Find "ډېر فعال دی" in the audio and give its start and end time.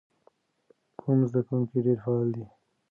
1.85-2.45